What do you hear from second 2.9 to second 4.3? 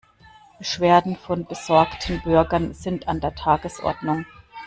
an der Tagesordnung.